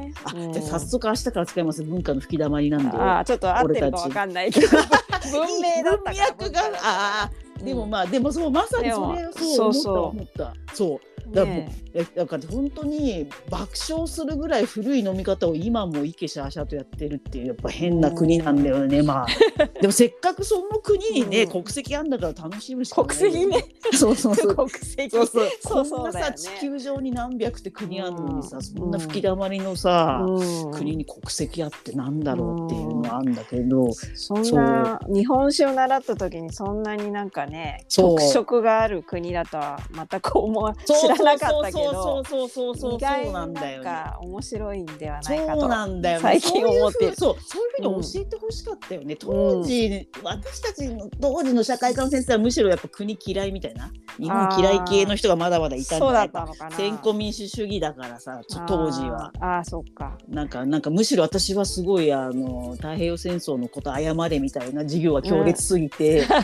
[0.54, 1.84] じゃあ早速明日から使います。
[1.84, 2.98] 文化の吹き溜まりなんで。
[2.98, 4.68] あーちょっと合ってるかわかんないけど。
[5.32, 6.78] 文明だったから。
[6.82, 7.32] ああ
[7.64, 10.76] でもまあでもそうまさにそれそうそう思った思った。
[10.76, 11.00] そう。
[11.32, 19.66] だからもうねえだから本当に爆笑するぐらい古い飲み方を今もイケシャーシャーとやってるっていうやっぱ変な国なんだよねまあ。
[19.82, 21.52] でも せっかくその国にね、うん。
[21.52, 23.66] 国籍あんだから楽しむしかない国籍ね。
[23.94, 24.56] そうそうそう。
[24.56, 25.10] 国籍。
[25.10, 25.48] そうそう。
[25.62, 26.38] そうそんなだよね。
[26.38, 28.64] さ地球上に何百って国あるのにさ、うん。
[28.64, 30.72] そんな吹き溜まりのさ、うん。
[30.72, 43.54] 国に国籍あってなんだろうっていうのはあんだけど、そんな日本史を習った時にそんなになんかね特色がある国だとは全く思わ知らなかったけそうどそうそうそうそう意外にそうなん。
[43.54, 46.22] か面白いんではなそいかとうなんだよね。
[46.22, 49.16] 最近思ってるそうそうそういうふうに教えてほしかったよね。
[49.16, 59.32] 当時、私たちの当時の社会科の先生はむしろやっぱ国嫌いみたいな日本嫌い系の人がまだまだいたんそうだだったのかな先古民主主義だからさ当時は。
[59.40, 66.44] あそっかなんかなんかむしろ私はすごいあの太平洋戦争のこと謝れみたいな授業が強烈すぎて、まあ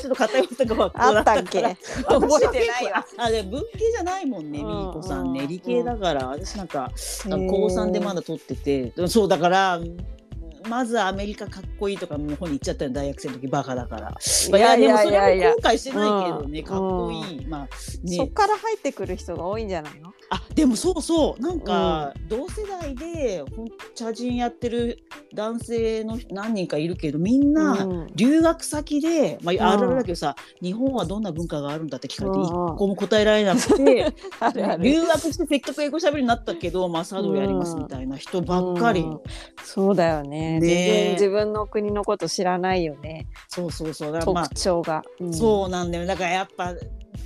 [0.00, 1.62] ちょっと偏った学校だあったっけ。
[2.06, 3.06] 覚えてないわ。
[3.18, 4.66] あで文系じゃないもんね、うん。
[4.66, 5.42] みーこさんね。
[5.42, 5.48] うん。
[5.48, 6.90] 理系だから、私なんか
[7.24, 8.92] 高3でまだ取ってて。
[9.08, 9.80] そうだから
[10.68, 14.16] まずアメリカかっこいいとか日本に行っちゃったよ大学生の時バカだから、ま
[14.52, 16.64] あ、いやでもそれも後悔してないけどねうん。
[16.64, 18.16] かっこいい、まあね。
[18.16, 20.12] そっから入ってくる人が多いんじゃないの？
[20.30, 21.42] あでもそうそう。
[21.42, 25.02] なんか、同世代でほん茶人やってる
[25.34, 28.06] 男性の何人かいるけどみんな、うん。
[28.14, 32.44] 留学先で、まあ、あるあるうんだけどさ、日本はどんな文化があるんだって聞かれてうん。
[32.44, 34.12] 一個も答えられなくて、
[34.80, 39.20] 留学してせっかく英語しゃべりになったけど、まあ、茶道やりますみたいな人ばっかり、うん。
[39.64, 40.60] そうだよね。
[40.60, 40.60] ね。
[40.60, 43.26] 全然自分の国のこと知らないよね。
[43.48, 44.12] そうそうそう。
[44.12, 45.34] だからまあ特徴が、うん。
[45.34, 46.74] そうなんだよだからやっぱ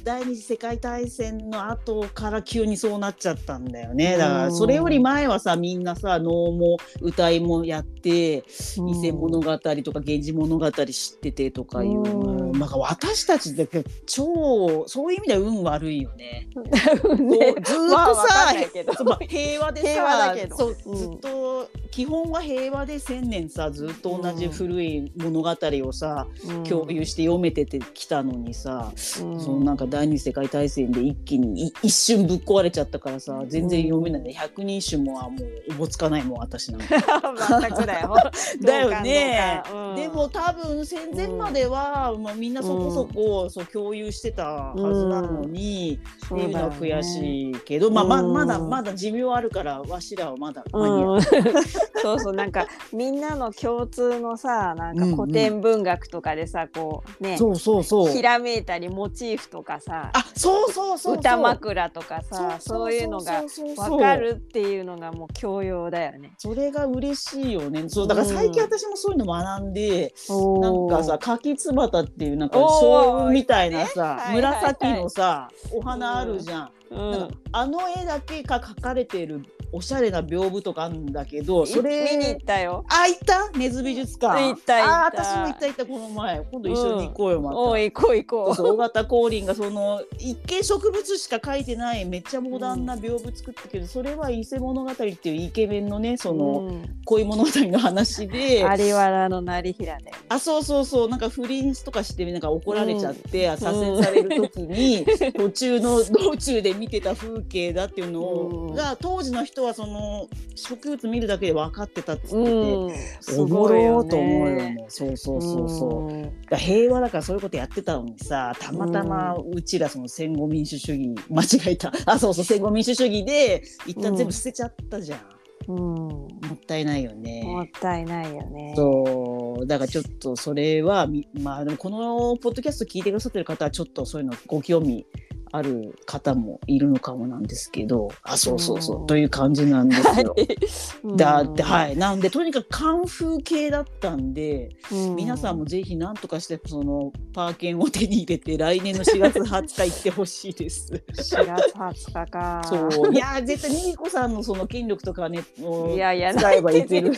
[0.07, 4.17] 第二次世界大戦の後から急にそうなっちゃったんだよね。
[4.17, 8.45] だからそれより前はさみんなさ能も歌いもやって
[8.79, 8.89] うん。
[8.91, 16.49] 伊勢物語とか源氏物語知っててとかいう、うんなんか私たちだけ超そういう意味では運悪いよね。
[16.55, 17.55] ね。
[17.63, 20.57] ずーっとさ、まあ平和でさ平和だけど。
[20.57, 20.97] そううん。
[20.97, 26.65] ずっと基本は平和で千年さずっと同じ古い物語をさ、うん。
[26.65, 28.93] 共有して読めててきたのにさ、
[29.23, 29.41] うん。
[29.41, 36.97] そのなんか第二次世界大戦で一気にい一瞬ぶっ壊れちゃったからさ全然読めない、百人一首もはもうおぼつかないもん私なんか。
[37.61, 38.15] 全くだよ。
[38.63, 39.63] だよね。
[39.97, 51.23] でも多分戦前までは、まあ、みんなそこそこ、そう共有してたはずなのに、っていうのは悔いしいけど、まあまうんまだまだ寿命あるからわしらはまだ間に
[52.01, 58.13] そうそうなんかみんなの共通のさなんか古典文学とかでさ、こうねそうそうそう。
[58.13, 61.17] ひらめいたりモチーフとかさあそうそうそうそう。
[61.17, 66.33] 歌枕とかさそそういうのがそうそうそう分かるっていうのがもう教養だよね。
[66.39, 67.89] それが嬉しいよね。
[67.89, 70.15] そうだから最近私もそういうの学んで、
[70.61, 74.35] なんかさ柿つばたっていうなんかおー将軍みたいなさ、はいはいはい。
[74.35, 76.71] 紫のさお花あるじゃん。
[76.91, 77.11] うん。
[77.11, 82.85] なんかあの絵だけが描かれてるおしゃれな屏風とかあるんだけどそい見に行れったよ。
[82.89, 83.51] あ行った？
[83.51, 84.49] 根津美術館。
[84.49, 85.01] 行った行った。
[85.03, 86.47] あ私も行った行ったこの前。
[86.51, 87.57] 今度一緒に行こうよ、また。
[87.57, 88.55] おい行こう行こう。
[88.55, 96.97] そう大型降臨がその一見植物しか描いてないめっちゃモダンな屏風作ったけど、それは伊勢物語っていうイケメンのねその、うん。
[97.05, 98.61] 恋物語の話で。
[98.61, 100.13] 有原の成平で。
[100.29, 101.09] あそうそうそう。
[101.09, 108.75] なんか不倫とかしてなんか怒られちゃって、左遷される時に、途中の道中で見てた風景だっていうのを、うん。
[108.75, 112.37] が当時の人はその植物見るだけで分かってたっつってて。
[112.39, 114.87] うん、すおもろーと思うよね。
[114.89, 116.41] そうそうそうそう、うん。
[116.47, 121.93] だ平和だからそういうことやってたのにさたまたまうちらその戦後民主主義間違えた。
[122.07, 125.21] あそうそう戦後民主主義で一旦全部捨てちゃったじゃん、
[125.69, 127.43] うん、もったいないよね。
[127.45, 128.75] もったいないよね。
[128.77, 129.67] そう。
[129.67, 135.07] だからちょっとそれはみまあでもこのポッドキャスト聞いてくださってる方はちょっとそういうのご興味
[135.53, 138.11] ある方もいるのかもなんですけど。
[138.23, 139.07] あそうそうそう、うん。
[139.07, 140.35] という感じなんですよ。
[141.17, 141.97] だってい、はい。
[141.97, 145.17] なんでとにかくカンフー系だったんで、うん。
[145.17, 150.93] 皆さんもぜひ何とかしてそのパーケンを手に入れて来年の4月20日行ってほしいです。
[151.15, 152.63] 4月20日か。
[152.65, 153.15] そう。
[153.15, 157.13] いやー絶対ミリコさんのその権力とかねをいやいや、使えばいける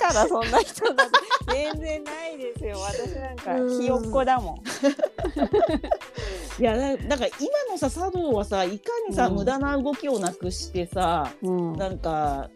[0.00, 1.12] からそんな人だって
[1.52, 2.78] 全然ないですよ。
[2.80, 4.56] 私なんかひよっこだもん。
[6.60, 12.50] いやだだから今のさ茶道はさいかにさ、うん無駄な動きをなくしてさうんなんか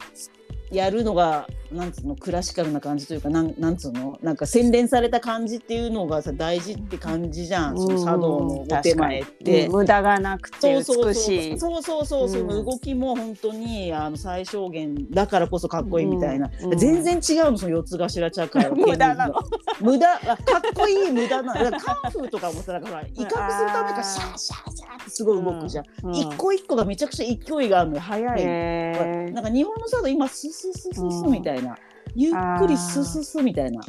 [0.75, 4.19] やるのがなんつうのクラシカルな感じというかなんなんつうの？
[4.23, 9.67] なんか洗練された感じっていうのがさ大事って感じじゃん、その茶道のお手前って。
[9.67, 11.59] うん無駄がなくてそうそう美しい。
[11.59, 12.63] そうそうそうそう、う。
[12.63, 12.65] ん。
[12.65, 16.73] 動きも本当にあの最小限だからこそかっこいいみたいな、うん。
[16.73, 16.79] うん。
[16.79, 18.75] 全然違うのその四つ頭茶会は。
[18.77, 19.35] 無駄なの。
[19.81, 26.15] 無駄あかっこいい無駄なだからカンフーとかもさだから 威嚇するためかシャーシャーシャーってすごい動くじゃん、うん。
[26.15, 28.03] 一個一個がめちゃくちゃ勢いがあるのよ。
[28.03, 29.33] 速い、へー。
[29.33, 31.77] なんか日本の茶道今スススススみたいな、
[32.15, 33.81] ゆっくりスススみたいな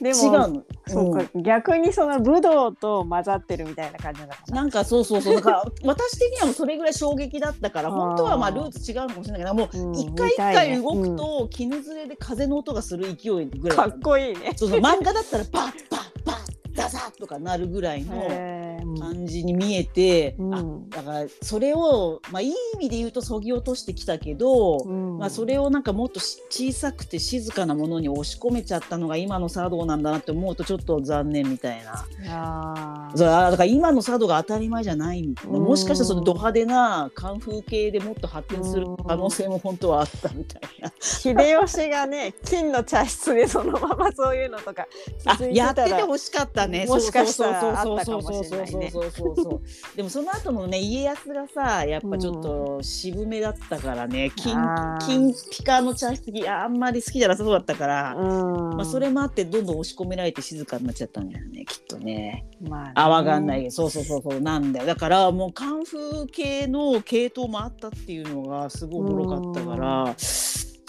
[0.00, 4.56] で違うのそうか、逆にその武道と混ざってるみたいな感じなのかな。
[4.56, 14.52] なんかそうそうそうだから私的にはもうそれぐらい衝撃だったから本当はまあルーツ違うのかもしれないけどもう一回一回動くと絹ずれで風の音がする勢いぐらいかっこいいね。
[14.56, 15.72] そうそう漫画だったらバッバッ
[16.24, 20.54] バッダサッとかなるぐらいのへー感じに見えて、うん。
[20.54, 25.18] あだからそれをまあいい意味で言うとそぎ落としてきたけど、うん。
[25.18, 32.06] まあ、それをなんかもっとし小さくて静かなものに押し込めちゃったのが今の茶道なんだなって思うとちょっと残念みたいな。
[32.28, 35.58] あだから今の茶道が当たり前じゃないみたいな。
[35.58, 35.64] うん。
[35.64, 40.92] もしかしたらそのド派手なカンフー系でもっと発展する可能性も本当はあったみたいな。
[41.00, 41.34] 秀
[41.66, 44.86] 吉がね 金の茶室でそのままそういうのとか
[45.52, 46.86] やっててほしかったね。
[46.86, 49.60] もしかしたらあったかもしれないねそうそうそうそう。
[49.96, 54.54] でもその後のね家康がさやっぱちょっと渋めだったからね、金
[55.00, 58.76] 金ピカの茶室いやあんまり好きじゃなさそうだったから、うん。
[58.76, 62.46] まあそれもあってどんどん押し込められて静かになっちゃったんだよねきっとね。
[62.60, 62.92] まあね。
[62.94, 63.70] あわかんない。
[63.70, 64.86] そうそうそうそうなんだよ。
[64.86, 70.14] だからもうカンフー系の系統もあったっていうのがすごいおもろかったから。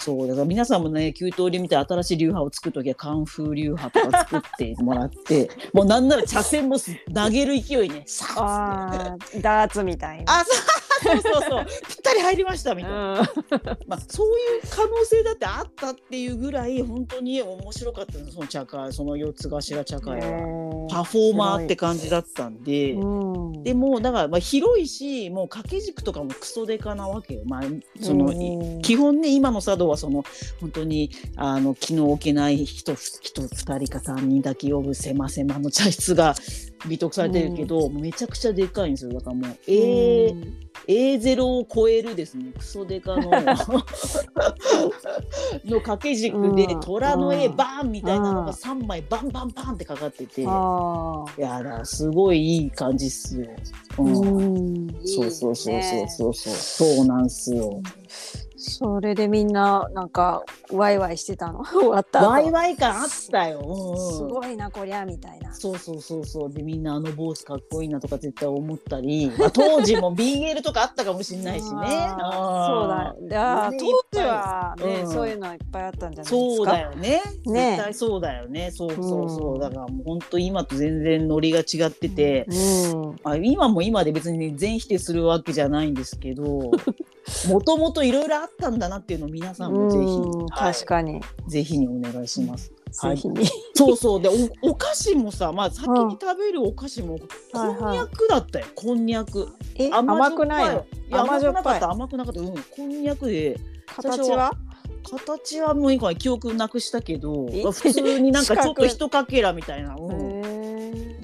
[0.04, 10.40] そうだから皆さんもね給湯で見て新しい流派を作る時はカンフー流派とか作ってもらって もうなんなら茶筅もす投げる勢いねさあダーツみたいな。
[10.40, 11.66] あそうそうそうそう。
[11.88, 13.26] ぴったり入りましたみたいな、うん。
[13.86, 18.30] まあ、そういう可能性だってあったっていうぐらい本当に面白かったの。
[18.30, 20.88] その茶会その四つ頭茶会は。
[20.90, 22.92] パフォーマーって感じだったんで。
[22.92, 23.04] う
[23.58, 23.62] ん。
[23.62, 27.42] でもだからまあ広いしもう掛け軸とかもクソデカなわけよ。
[27.46, 27.62] まあ
[28.00, 28.82] その、うん。
[28.82, 30.24] 基本ね今の茶道はその
[30.60, 36.34] 本当にあの気の置けない人人2人か3人だけ呼ぶ狭狭の茶室が
[36.88, 39.12] 美徳されてるけど、めちゃくちゃでかいんですよ。
[39.12, 40.54] だからもう A,、うん。
[40.86, 42.52] A0 を超えるですね。
[42.56, 43.30] クソデカの
[45.64, 46.80] の掛け軸でうん。
[46.80, 47.56] 虎の絵うん。
[47.56, 48.46] バーンみたいなのうん。
[48.46, 50.44] が3枚バンバンバンってかかってて。
[50.46, 53.46] あいやだすごいいい感じっすよ。
[53.98, 54.26] うーん。
[54.26, 54.94] うん。
[55.06, 56.34] そうそうそうそうそう。
[56.34, 57.80] そう、そうなんすよ。
[58.70, 61.62] それでみんななんかワイワイしてたの？
[61.72, 63.60] 終わった後ワイワイ感あったよ。
[63.60, 65.52] うんうんすごいなこりゃみたいな。
[65.54, 71.70] そうそうそうそうでみんなあの坊主かっこいいなとか絶対思ったり、まあ、当時も BL とかあったかもしれないしね。
[71.70, 73.70] そうだ。
[73.70, 76.36] ね当時はね、うんそういうのいっぱいあったんじゃないですか？
[76.56, 77.22] そうだよね。
[77.46, 78.70] ね絶対そうだよね。
[78.70, 79.54] そうそうそう。
[79.54, 83.16] うんだからもう本当今と全然ノリが違ってて、うん。
[83.24, 86.72] あ今も今で別に全否定するわけじじゃないんですけど
[87.48, 90.72] もともといろいろあったんだなっていうのを皆さんもぜひ、うんはい。
[90.74, 91.20] 確かに。
[91.48, 92.72] ぜひにお願いします。
[92.98, 93.18] はい。
[93.74, 94.22] そうそう。
[94.22, 94.28] で
[94.62, 97.18] おお菓子もさ、まあ、先に食べるお菓子も
[97.52, 99.48] こんにゃくだったよ、こんにゃく。
[99.76, 100.86] え、甘くないの？
[101.10, 101.90] 甘くなかった。
[101.90, 102.40] 甘くなかった。
[102.40, 102.54] うん。
[102.54, 103.58] こんにゃくで。
[103.86, 104.52] 形は？
[105.02, 107.62] 形はもう今記憶なくしたけどえ？
[107.62, 109.96] 普通になんかちょっと四角一かけらみたいな。
[109.96, 110.33] うん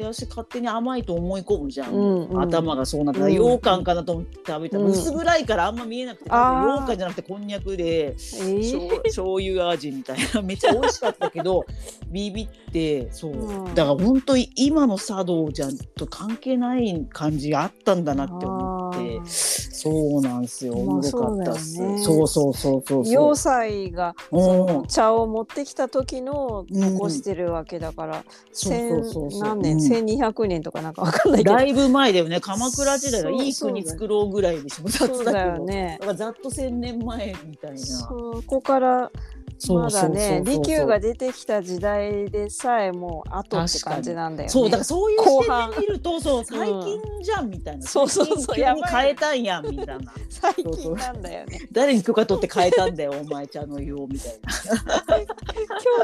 [0.00, 2.40] で私勝手に甘いと思い込むじゃん、うんうん。
[2.42, 4.90] 頭がそうなった、うん羊羹かなと思って食べたら、うん。
[4.90, 10.40] 薄暗いからあんま見えなくて羊羹じゃなくてこんにゃくでえ醤ー醤油味みたいな。
[10.42, 11.64] めっちゃ美味しかったけど
[12.10, 13.74] ビビってそう、うん。
[13.74, 18.69] だから本当に今の茶道じゃんと関係ない感じがあったんだなって思ってあー
[19.26, 20.74] そうなんですよ。
[20.74, 21.58] まあ面白かったね。
[22.02, 24.14] そうそうそうそう要塞が
[24.88, 29.40] 茶を持ってきた時の残してるわけだから、千そうそうそう。
[29.42, 29.80] 何年、うん。
[29.80, 31.56] 千二百年とかなんかわかんないけど。
[31.56, 32.40] だいぶ前だよね。
[32.40, 35.96] 鎌倉時代がいい国作ろうぐらいでしょ雑そうだよね。
[36.00, 37.78] だからざっと千年前みたいな。
[37.78, 39.10] そこから
[39.68, 44.48] まだね利休が出てきた時代でさえもう後って感じなんだよね。
[44.50, 51.60] そうだからそういう視点で見るとそう最近じゃんみたいな、そうそうそう最近急に変えたんやんみたいな最近なんだよね。
[51.72, 55.18] 誰に許可取って変えたんだよお前茶の湯をみたいな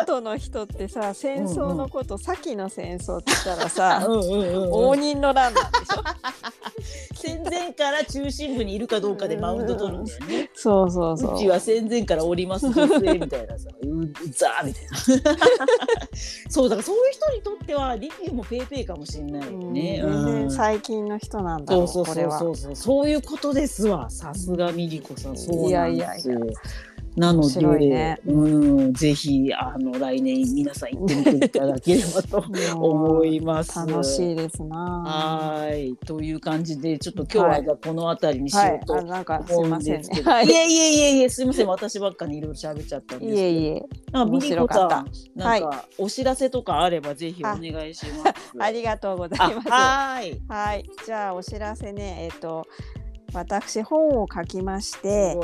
[0.00, 6.02] 京都の人ってさ戦争のこと、先の戦争って言ったらさ、うんうんうん応仁の乱なんでしょ？
[7.14, 10.50] 戦前から中心部にいるかどうかでマウント取るんだよね。
[10.66, 11.34] そうそうそう。
[11.36, 11.38] う。
[11.38, 14.84] ちは戦前からおります女性みたいなさ ううざーみたい
[15.22, 15.38] な。
[16.50, 19.72] そうだからそういう人にとっては利休もペーペーかもしれないようん。
[19.72, 20.46] ね。
[20.48, 22.30] 最近の人なんだろそううそうそう。
[22.30, 22.56] そう。
[22.56, 24.10] そうそういうことですわ。
[24.10, 25.36] さすがミリコさん。
[25.36, 25.68] そうなんですよ。
[25.68, 26.36] いやいやいや
[27.16, 28.48] なので、ねう
[28.88, 32.44] んぜひあの来年皆さん行ってみていただければと
[32.78, 33.78] 思います。
[33.86, 34.76] 楽しいですな。
[34.76, 39.98] はいという感じでちょっと今日はじゃあこの辺りにしよはい、うと思うんませんね。
[39.98, 40.50] ですけど、、はいい。
[40.50, 43.82] えいえいえいえすみません私ばっかりいろいろ喋っちゃったんですけどいえいえ。
[44.12, 45.04] なんかミリコさ
[45.34, 47.58] なんかお知らせとかあればぜひお願
[47.88, 48.34] いします。
[48.58, 49.68] ありがとうござあいます。
[49.70, 52.66] はいはい、じゃあお知らせね、えっ、と
[53.32, 55.36] 私本を書きまして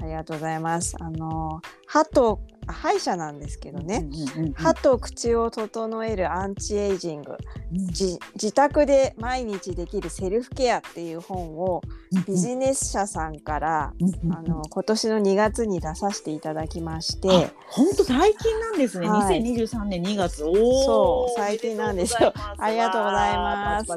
[0.00, 0.96] ありがとうございます。
[1.00, 4.06] あの歯とあ歯医者なんですけどね、
[4.54, 7.36] 歯と口を整えるアンチエイジング、
[7.70, 8.18] 自
[8.52, 11.82] 宅で毎日できるセルフケアっていう本を
[12.26, 13.92] ビジネス社さんから、
[14.30, 19.08] あの今年の2月に出させていただきまして、あ本当最近なんですね。
[19.08, 19.42] はい。
[19.42, 20.36] 2023年2月。
[20.36, 22.32] そう最近なんですよ。
[22.58, 23.90] ありがとうございます。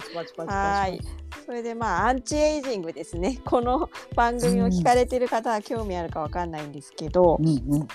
[0.46, 1.00] はい。
[1.46, 3.40] それでまあアンチエイジングですね。
[3.46, 7.88] この番組を聞かれてる方は興味あるかわかんないんですけど、うんうん。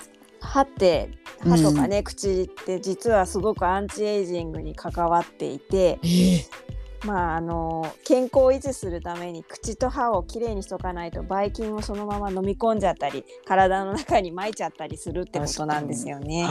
[0.42, 6.71] 歯って歯とかね、口って実はすごくアンチエイジングに関わっていて、えー
[7.04, 16.46] まああの健康を維持するために口と歯をきれいにしとかないとばい菌をそのまま飲み込んじゃったり体の中に撒いちゃったりするってことなんですよね。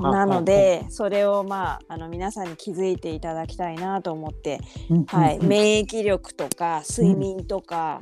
[0.00, 4.60] なの、でそれをまああの皆さんに気づいていただきたいなと思って、
[4.90, 7.98] うんはい、うん免疫力とか睡眠とか、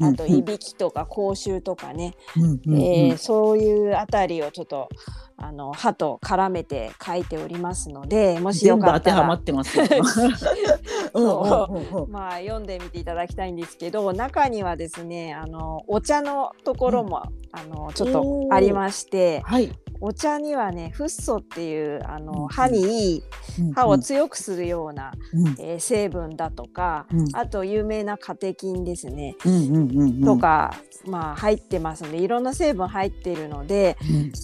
[0.00, 4.88] あといびきとか口臭とかね、えーそういうあたりをちょっと
[5.36, 8.98] あの歯と絡めて書いておりますのでもしよかったら。
[9.00, 9.24] 当ては
[12.08, 17.22] ま あ読んでみていただきたいんですけど中にはですねあのお茶のところも、
[17.52, 19.72] あのちょっとありましてはい。
[20.00, 23.22] お茶にはねフッ素っていうあうんの歯にいい
[23.74, 25.48] 歯を強くするような、うん。
[25.58, 27.28] えー成分だとか、うん。
[27.32, 29.36] あと有名なカテキンですね、
[30.24, 30.74] とか、
[31.06, 33.96] まあ入ってますのでいろんな成分入っているので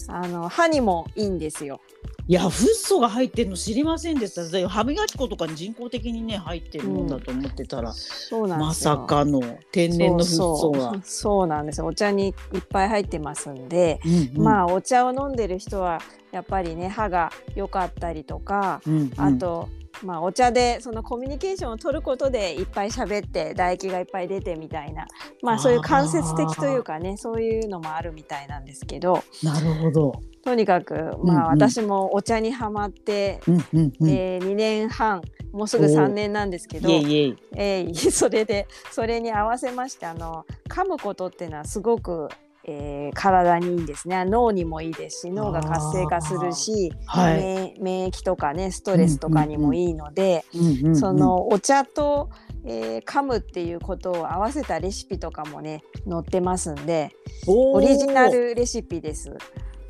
[0.07, 0.15] うん。
[0.15, 1.81] あの歯にもいいんですよ。
[2.27, 4.47] いやフッ素が入ってるの知りませんでした。
[4.47, 9.41] で歯磨き粉とかに人工的にね入ってるもんだと思ってたら、そうなんでまさかの
[9.71, 10.95] 天然のフッ素が。
[11.03, 11.47] そう。
[11.47, 11.87] なんですよ。
[11.87, 14.43] お茶にいっぱい入ってますんで、うんうん。
[14.43, 15.99] まあお茶を飲んでる人は
[16.31, 19.21] やっぱりね歯が良かったりとか、うんうん。
[19.21, 19.67] あと、
[20.03, 25.07] まあ、お茶でそのコミュニケーションを取ることでいっぱい喋って唾液がいっぱい出てみたいな
[25.41, 30.21] まあそういう間接的というかねそういうのもあるみたいなんですけどなるほど。
[30.43, 34.09] とにかくまあ、私もお茶にはまって、うんうんうん。
[34.09, 35.21] えー2年半
[35.51, 37.37] もうすぐ3年なんですけどイエイイエイ。
[37.55, 42.29] えー それでそれに合わせましてあの噛むことっていうのはすごく
[42.63, 44.23] えー、体にいいんですね。
[44.25, 50.45] 脳にもいいですし脳が活性化するし、はい、免疫とかねストレスとかにもいいので、
[50.93, 52.29] そのお茶と、
[52.63, 57.11] えー、噛むっていうことを合わせたレシピとかもね載ってますんで
[57.47, 59.35] オリジナルレシピです。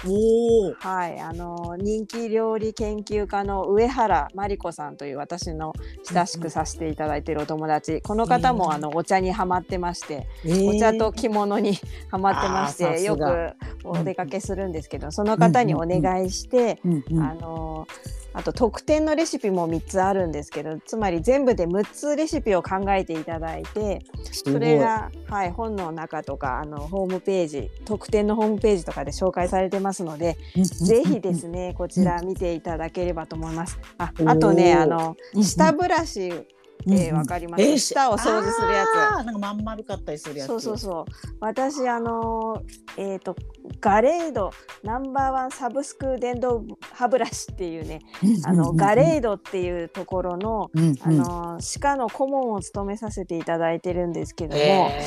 [0.08, 5.74] おはい、あの人気料理研究家の上原真理子さんという私の
[6.12, 11.78] 親しくさせていただいているお友達、この方もあのお茶にはまってまして、えー、お茶と着物に
[12.10, 16.80] はまってまして、よくお出かけするんですけど、その方にお願いして、
[17.12, 17.88] あの
[18.34, 24.02] あと特典のレシピも3つあるんですけどつまり全部で6つレシピを考えていただいて
[24.32, 33.80] それが、はい、本の中とかあのホームページ特典のホームページとかで紹介されてますのでぜひですねこちら見ていただければと思います。
[33.98, 36.48] ああとねあの下ブラシ
[36.88, 39.26] えー、わかります、えー、舌を掃除するやつ。
[39.26, 40.48] なんかまん丸かったりするやつ。
[40.48, 41.06] そうそうそう。
[41.40, 42.64] 私あの
[42.98, 43.36] えっ、ー、と
[43.80, 44.52] ガレード
[44.84, 48.02] ナンバーワンサブスク電動歯ブラシっていうね、
[48.46, 50.72] あのガレードっていうところの、
[51.02, 55.00] あの歯科の顧問を務めさせていただいてるんですけども、え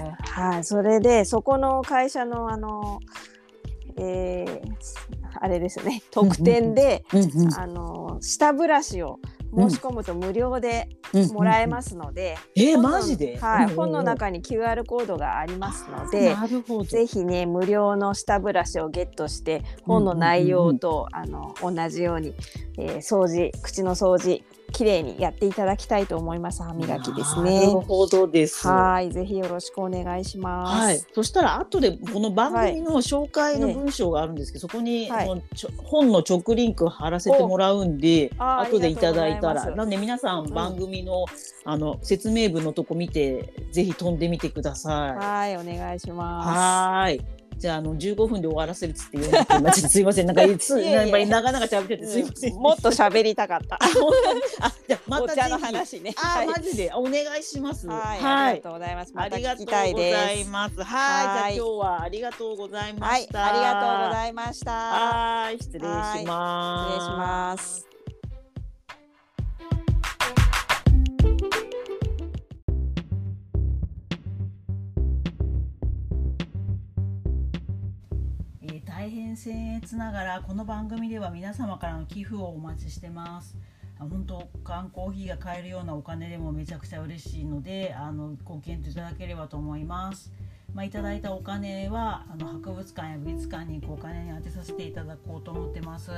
[0.00, 3.00] ー、はい、それでそこの会社のあの。
[3.96, 4.60] えー、
[5.34, 7.04] あれですね特典で、
[7.58, 9.18] あの下ブラシを
[9.54, 10.88] 申し込むと無料で
[11.32, 16.36] もらえますので、うんうん、えー、マジで、はい、本の中に QR コードがありますので
[16.86, 22.34] ぜひね無料の下ブラシをゲットして本の内容と、あの同じように、
[22.78, 27.66] えー、掃除口の掃除綺麗にやっていただきたいと思います歯磨きですね。
[27.66, 28.66] なるほどです。
[28.66, 30.84] はい、ぜひよろしくお願いします。
[30.84, 35.42] はい、そしたら後でこの番組の紹介の文章があるんですけど、はい、そこに、はい、
[35.84, 41.24] 本の直リンク貼らせてもらうんで、後でいただいたら、なんで皆さん番組の、
[41.66, 45.16] うん、あの説明文のとこ見てぜひ飛んでみてください。
[45.16, 46.48] はい、お願いします。
[46.48, 47.39] はい。
[47.60, 50.26] じゃあ、あの、15分で終わらせるっつって言うすいません。
[50.26, 52.54] なんか、つ、やっぱり長々喋ってて、すいません。
[52.54, 53.76] もっと喋りたかった。
[54.60, 56.14] あ、じゃまたの話ね。
[56.16, 57.86] あ、マジで、お願いします。
[57.86, 59.12] はい、ありがとうございます。
[59.14, 59.84] ありがとうござ
[60.32, 60.82] います。
[60.82, 63.46] はい、じゃ今日はありがとうございました。
[63.46, 64.72] ありがとうございました。
[64.72, 66.18] はい、失礼します。
[66.18, 67.89] 失礼します。
[79.30, 83.56] 変僭越ながらこの番組では皆様からの寄付をお待ちしてます。
[83.98, 90.32] 本当缶コーヒーが買えるようなお金でもめちゃくちゃ嬉しいのであのご検討いただければと思います。
[90.74, 96.10] まあ、いただいたお金はあの博物館や美術館にお金に充てさせていただこうと思ってます。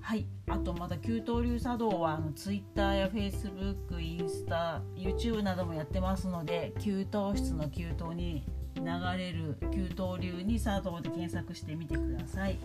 [0.00, 0.26] はい。
[0.48, 8.82] あとまた給湯流茶道はあの Twitter や Facebook インスタ YouTube などもやってますので給湯室の給湯に流
[9.16, 12.58] れる給湯流に茶道で検索してみてください。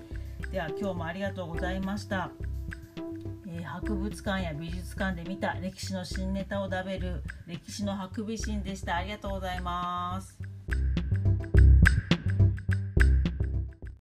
[0.51, 2.32] では今日もありがとうございました。
[3.47, 8.97] えー、博物館や美術館で見た歴史の新ネタを食べる歴史のハクビシンでした。
[8.97, 10.38] ありがとうございます。